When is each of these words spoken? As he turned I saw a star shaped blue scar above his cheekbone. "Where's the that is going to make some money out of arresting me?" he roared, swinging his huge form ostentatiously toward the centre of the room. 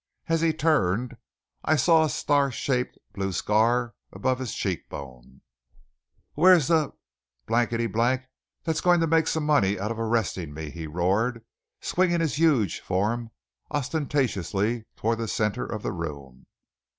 As 0.27 0.41
he 0.41 0.51
turned 0.51 1.15
I 1.63 1.75
saw 1.75 2.03
a 2.03 2.09
star 2.09 2.51
shaped 2.51 2.97
blue 3.13 3.31
scar 3.31 3.93
above 4.11 4.39
his 4.39 4.55
cheekbone. 4.55 5.41
"Where's 6.33 6.69
the 6.69 6.93
that 7.47 8.27
is 8.65 8.81
going 8.81 8.99
to 9.01 9.05
make 9.05 9.27
some 9.27 9.45
money 9.45 9.79
out 9.79 9.91
of 9.91 9.99
arresting 9.99 10.55
me?" 10.55 10.71
he 10.71 10.87
roared, 10.87 11.45
swinging 11.81 12.19
his 12.19 12.39
huge 12.39 12.79
form 12.79 13.29
ostentatiously 13.69 14.85
toward 14.95 15.19
the 15.19 15.27
centre 15.27 15.67
of 15.67 15.83
the 15.83 15.91
room. 15.91 16.47